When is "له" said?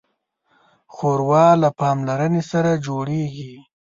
1.63-1.69